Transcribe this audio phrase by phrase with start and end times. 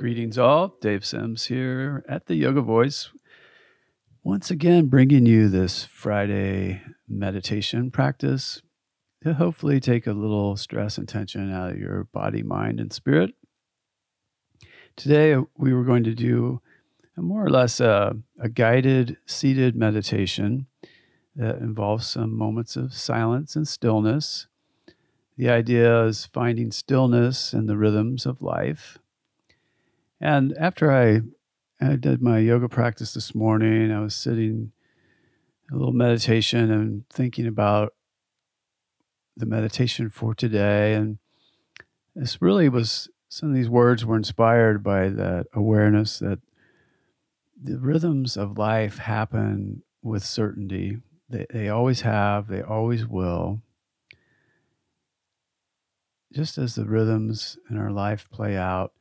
[0.00, 0.78] Greetings, all.
[0.80, 3.10] Dave Sims here at the Yoga Voice.
[4.24, 8.62] Once again, bringing you this Friday meditation practice
[9.22, 13.34] to hopefully take a little stress and tension out of your body, mind, and spirit.
[14.96, 16.62] Today, we were going to do
[17.14, 20.66] a more or less a, a guided seated meditation
[21.36, 24.46] that involves some moments of silence and stillness.
[25.36, 28.96] The idea is finding stillness in the rhythms of life
[30.20, 31.20] and after I,
[31.80, 34.72] I did my yoga practice this morning, I was sitting
[35.70, 37.94] a little meditation and thinking about
[39.36, 40.94] the meditation for today.
[40.94, 41.18] And
[42.14, 46.40] this really was some of these words were inspired by that awareness that
[47.62, 50.98] the rhythms of life happen with certainty.
[51.28, 53.62] They, they always have, they always will.
[56.32, 58.92] Just as the rhythms in our life play out,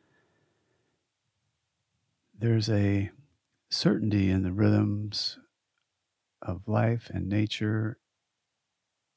[2.39, 3.11] there's a
[3.69, 5.37] certainty in the rhythms
[6.41, 7.97] of life and nature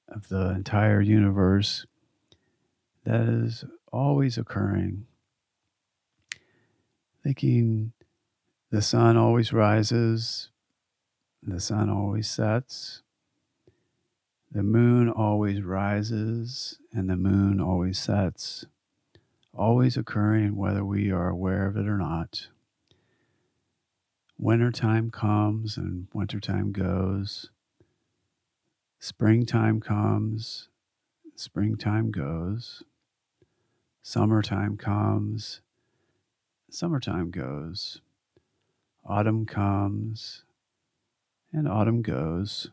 [0.09, 1.87] of the entire universe
[3.05, 5.07] that is always occurring.
[7.23, 7.93] Thinking
[8.71, 10.49] the sun always rises,
[11.45, 13.03] the sun always sets,
[14.51, 18.67] the moon always rises, and the moon always sets,
[19.55, 22.49] always occurring whether we are aware of it or not
[24.43, 27.51] wintertime comes and wintertime goes.
[28.99, 30.69] Springtime comes,
[31.37, 32.83] springtime goes.
[34.03, 35.61] Summertime comes,
[36.69, 38.01] summertime goes.
[39.05, 40.43] Autumn comes,
[41.53, 42.69] and autumn goes.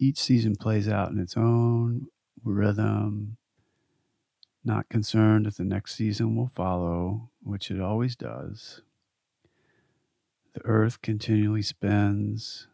[0.00, 2.08] Each season plays out in its own
[2.42, 3.36] rhythm,
[4.64, 8.82] not concerned if the next season will follow, which it always does.
[10.54, 12.68] The earth continually spins.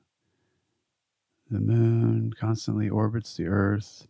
[1.50, 4.06] The moon constantly orbits the earth.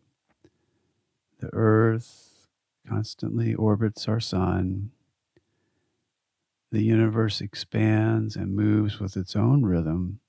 [1.41, 2.47] The earth
[2.89, 4.91] constantly orbits our sun.
[6.71, 10.21] The universe expands and moves with its own rhythm,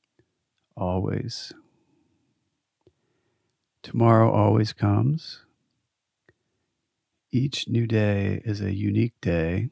[0.75, 1.53] always.
[3.81, 5.45] Tomorrow always comes.
[7.31, 9.69] Each new day is a unique day.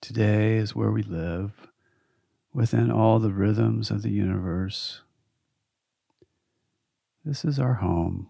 [0.00, 1.68] Today is where we live
[2.54, 5.02] within all the rhythms of the universe.
[7.24, 8.28] This is our home.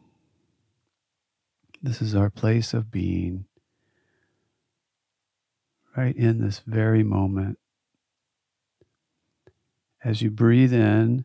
[1.81, 3.47] This is our place of being
[5.97, 7.59] right in this very moment.
[10.05, 11.25] As you breathe in,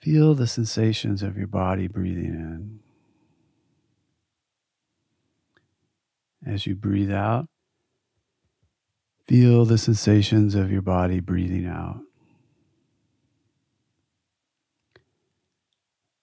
[0.00, 2.80] feel the sensations of your body breathing in.
[6.46, 7.48] As you breathe out,
[9.26, 12.00] Feel the sensations of your body breathing out.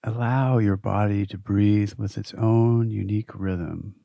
[0.04, 3.96] Allow your body to breathe with its own unique rhythm.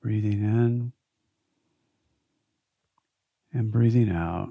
[0.00, 0.92] Breathing in
[3.52, 4.50] and breathing out.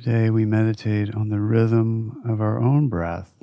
[0.00, 3.34] Today we meditate on the rhythm of our own breath,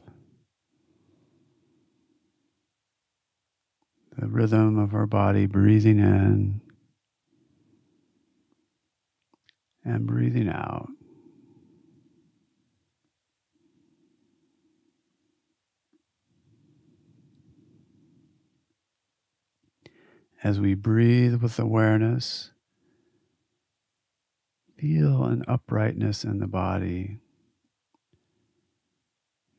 [4.18, 6.62] the rhythm of our body breathing in
[9.84, 10.88] and breathing out.
[20.42, 22.52] As we breathe with awareness,
[24.86, 27.18] Feel an uprightness in the body.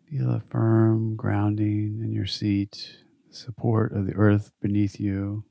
[0.09, 5.43] Feel a firm grounding in your seat, support of the earth beneath you.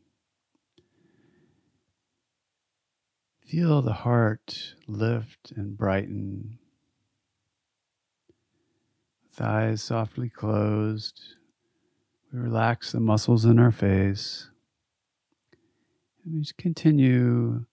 [3.45, 6.57] Feel the heart lift and brighten.
[9.42, 11.22] Eyes softly closed,
[12.31, 14.50] we relax the muscles in our face.
[16.24, 17.66] And we just continue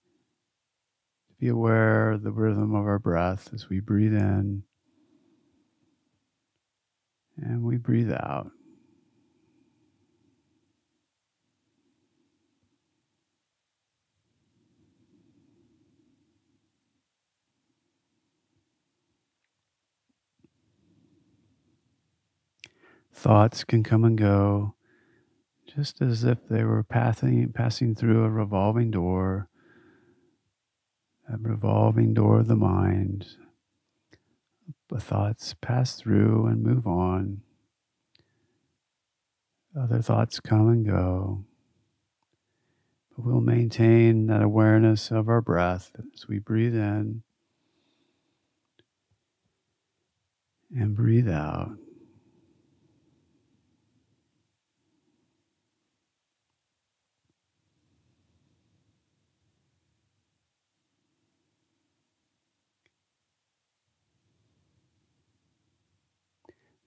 [1.43, 4.63] be aware of the rhythm of our breath as we breathe in
[7.35, 8.49] and we breathe out.
[23.13, 24.75] Thoughts can come and go
[25.67, 29.49] just as if they were passing, passing through a revolving door,
[31.33, 33.25] a revolving door of the mind.
[34.89, 37.41] The thoughts pass through and move on.
[39.77, 41.45] Other thoughts come and go.
[43.15, 47.23] But we'll maintain that awareness of our breath as we breathe in
[50.75, 51.71] and breathe out.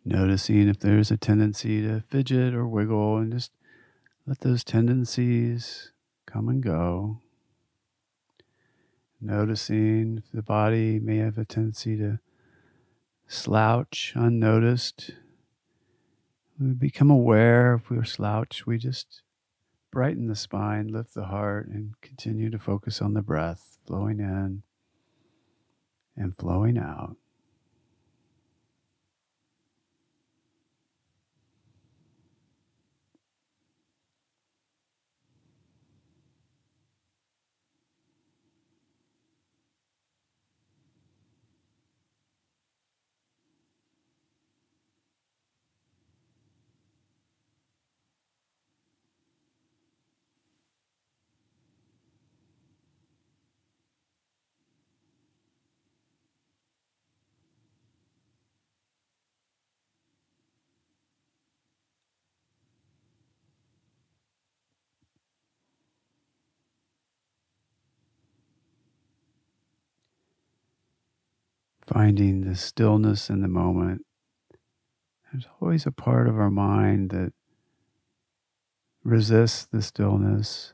[0.08, 3.50] Noticing if there's a tendency to fidget or wiggle, and just
[4.24, 5.90] let those tendencies
[6.26, 7.18] come and go.
[9.20, 12.20] Noticing if the body may have a tendency to
[13.26, 15.10] slouch unnoticed.
[16.60, 19.22] We become aware if we're slouch, we just
[19.90, 24.62] brighten the spine, lift the heart, and continue to focus on the breath flowing in
[26.16, 27.16] and flowing out.
[71.86, 74.04] Finding the stillness in the moment.
[75.32, 77.32] There's always a part of our mind that
[79.04, 80.72] resists the stillness.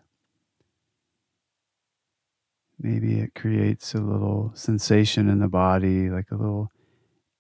[2.79, 6.70] Maybe it creates a little sensation in the body, like a little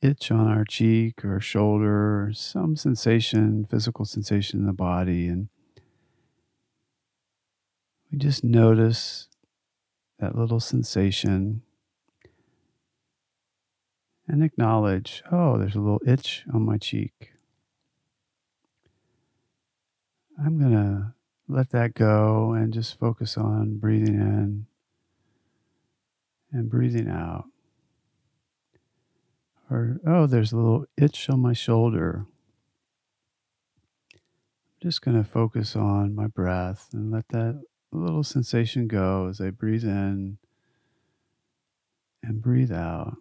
[0.00, 5.28] itch on our cheek or shoulder, or some sensation, physical sensation in the body.
[5.28, 5.48] And
[8.10, 9.28] we just notice
[10.18, 11.62] that little sensation
[14.28, 17.32] and acknowledge, oh, there's a little itch on my cheek.
[20.38, 21.14] I'm going to
[21.48, 24.66] let that go and just focus on breathing in
[26.52, 27.44] and breathing out.
[29.70, 32.26] Or, oh, there's a little itch on my shoulder.
[34.14, 34.20] I'm
[34.82, 39.50] just going to focus on my breath and let that little sensation go as I
[39.50, 40.38] breathe in
[42.22, 43.16] and breathe out.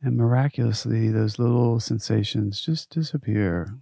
[0.00, 3.74] And miraculously, those little sensations just disappear.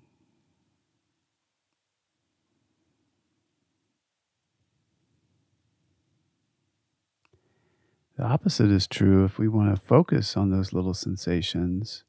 [8.17, 12.05] The opposite is true if we want to focus on those little sensations,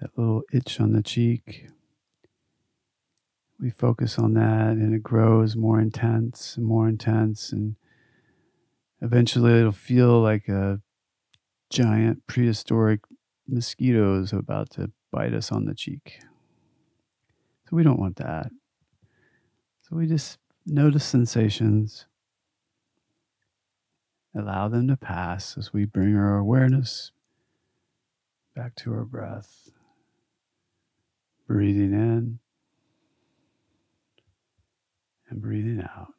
[0.00, 1.66] that little itch on the cheek.
[3.60, 7.76] We focus on that and it grows more intense and more intense, and
[9.02, 10.80] eventually it'll feel like a
[11.72, 13.00] giant prehistoric
[13.48, 16.18] mosquitoes about to bite us on the cheek.
[17.64, 18.50] So we don't want that.
[19.80, 22.06] So we just notice sensations,
[24.36, 27.10] allow them to pass as we bring our awareness
[28.54, 29.70] back to our breath.
[31.48, 32.38] Breathing in
[35.28, 36.12] and breathing out.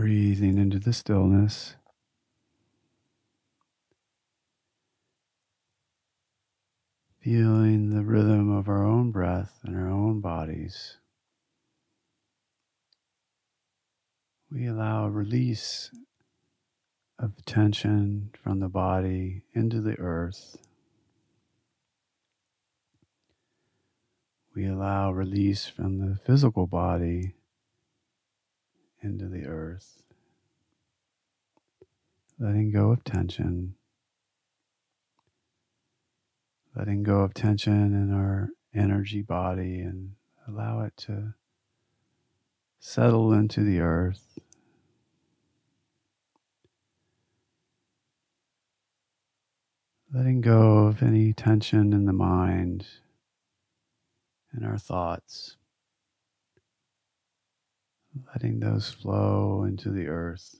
[0.00, 1.76] Breathing into the stillness.
[7.22, 10.96] Feeling the rhythm of our own breath and our own bodies.
[14.50, 15.90] We allow release
[17.18, 20.56] of tension from the body into the earth.
[24.56, 27.34] We allow release from the physical body
[29.02, 30.02] into the earth,
[32.38, 33.74] letting go of tension,
[36.76, 40.12] letting go of tension in our energy body and
[40.46, 41.34] allow it to
[42.78, 44.38] settle into the earth.
[50.12, 52.86] Letting go of any tension in the mind
[54.52, 55.56] and our thoughts
[58.32, 60.56] letting those flow into the earth.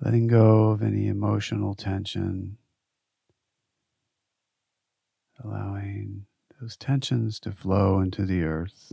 [0.00, 2.58] Letting go of any emotional tension,
[5.42, 6.26] allowing
[6.60, 8.92] those tensions to flow into the earth.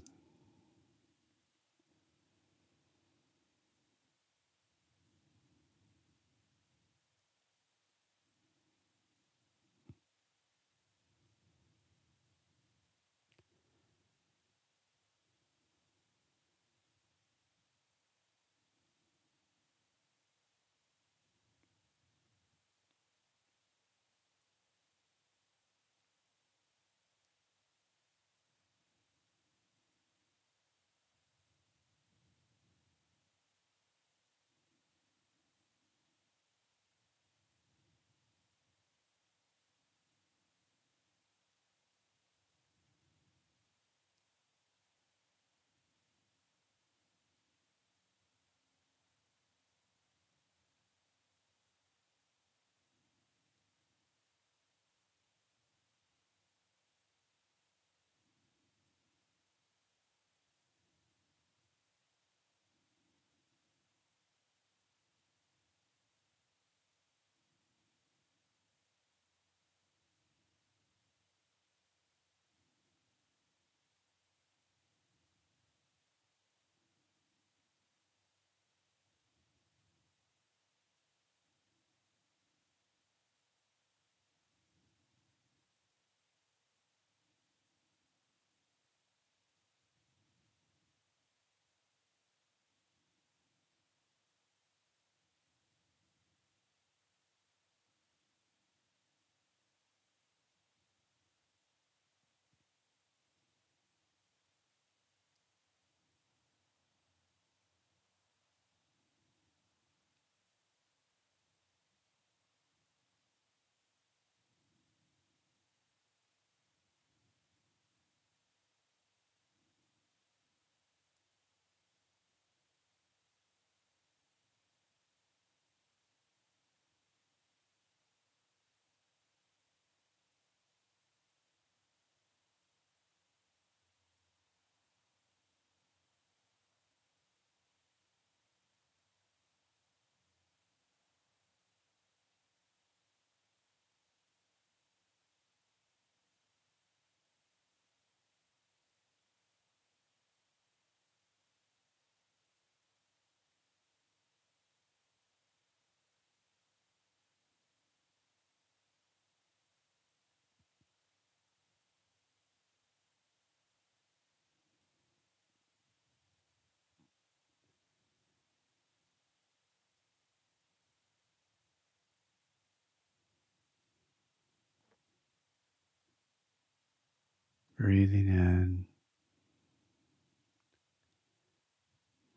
[177.81, 178.85] Breathing in,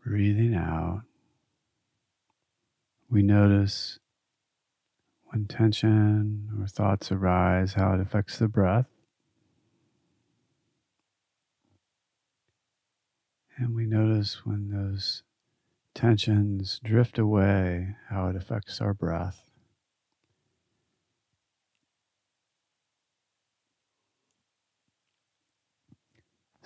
[0.03, 1.03] breathing out.
[3.11, 3.99] We notice
[5.27, 8.87] when tension or thoughts arise, how it affects the breath.
[13.59, 15.25] And we notice when those
[15.95, 19.44] tensions drift away, how it affects our breath.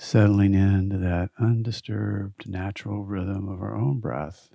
[0.00, 4.48] Settling into that undisturbed natural rhythm of our own breath,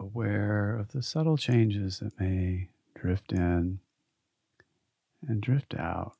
[0.00, 3.78] aware of the subtle changes that may drift in
[5.26, 6.17] and drift out.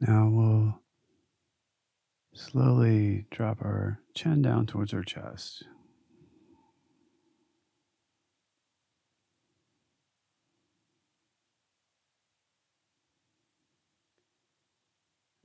[0.00, 0.80] Now we'll
[2.32, 5.64] slowly drop our chin down towards our chest.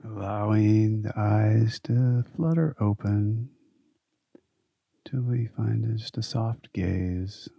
[0.06, 3.50] Allowing the eyes to flutter open
[5.06, 7.50] till we find just a soft gaze.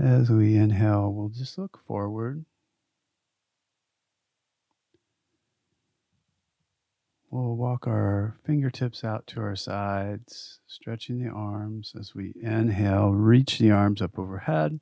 [0.00, 2.44] As we inhale, we'll just look forward.
[7.30, 13.58] We'll walk our fingertips out to our sides, stretching the arms as we inhale, reach
[13.58, 14.80] the arms up overhead.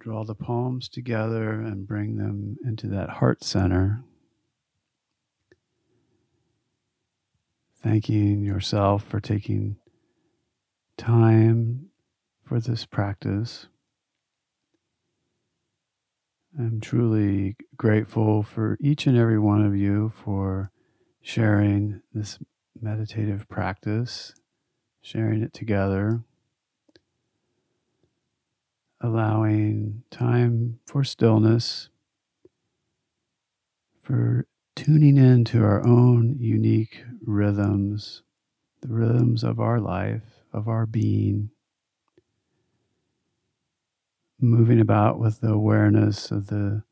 [0.00, 4.04] Draw the palms together and bring them into that heart center.
[7.82, 9.76] Thanking yourself for taking
[10.96, 11.90] time
[12.48, 13.66] for this practice.
[16.58, 20.72] I'm truly grateful for each and every one of you for
[21.20, 22.38] sharing this
[22.80, 24.34] meditative practice,
[25.02, 26.22] sharing it together,
[29.02, 31.90] allowing time for stillness,
[34.00, 38.22] for tuning into our own unique rhythms,
[38.80, 41.50] the rhythms of our life, of our being
[44.40, 46.82] moving about with the awareness of the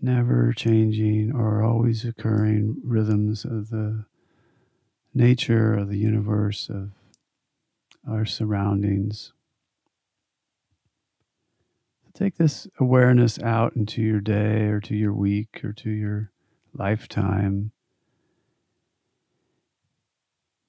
[0.00, 4.04] never changing or always occurring rhythms of the
[5.14, 6.90] nature of the universe, of
[8.08, 9.32] our surroundings.
[12.14, 16.30] Take this awareness out into your day or to your week or to your
[16.74, 17.72] lifetime.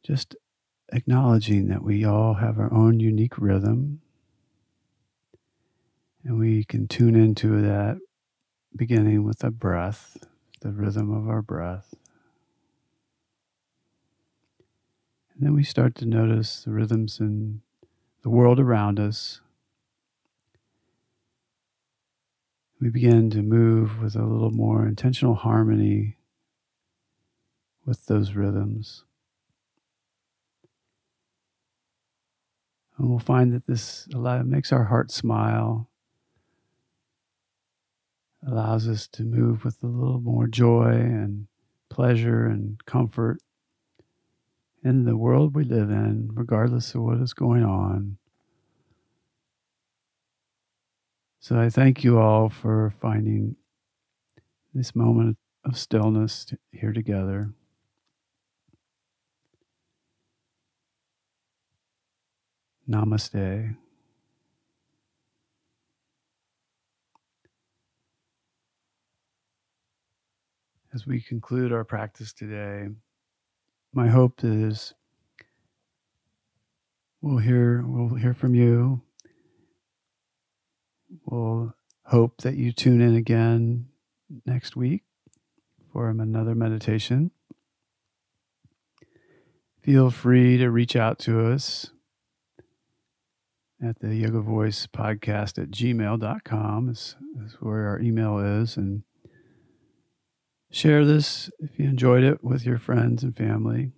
[0.04, 0.36] Just
[0.92, 4.02] acknowledging that we all have our own unique rhythm
[6.24, 8.00] and we can tune into that
[8.76, 10.18] beginning with the breath,
[10.62, 11.94] the rhythm of our breath.
[15.34, 17.62] And then we start to notice the rhythms in
[18.22, 19.42] the world around us.
[22.80, 26.18] We begin to move with a little more intentional harmony
[27.86, 29.04] with those rhythms.
[32.98, 35.90] And we'll find that this makes our heart smile
[38.74, 41.46] allows us to move with a little more joy and
[41.92, 43.38] pleasure and comfort
[44.84, 48.18] in the world we live in, regardless of what is going on.
[51.40, 53.58] So I thank you all for finding
[54.74, 57.54] this moment of stillness here together.
[62.90, 63.78] Namaste.
[70.94, 72.88] As we conclude our practice today,
[73.94, 74.94] my hope is
[77.22, 79.02] we'll hear we'll hear from you.
[81.26, 81.74] We'll
[82.06, 83.88] hope that you tune in again
[84.46, 85.04] next week
[85.92, 87.32] for another meditation.
[89.82, 91.92] Feel free to reach out to us
[93.84, 98.78] at the Yoga Voice podcast at gmail.com is, is where our email is.
[98.78, 99.04] And
[100.74, 103.92] Share this if you enjoyed it with your friends and family.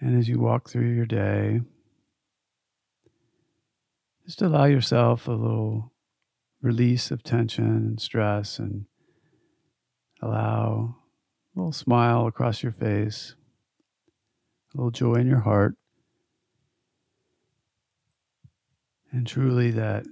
[0.00, 1.62] And as you walk through your day,
[4.24, 5.92] just allow yourself a little
[6.62, 8.84] release of tension and stress and
[10.22, 10.94] allow
[11.56, 13.34] a little smile across your face,
[14.72, 15.74] a little joy in your heart.
[19.10, 20.04] And truly, that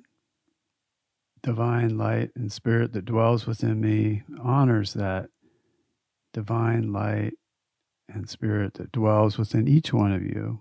[1.46, 5.28] divine light and spirit that dwells within me honors that
[6.32, 7.34] divine light
[8.12, 10.58] and spirit that dwells within each one of you.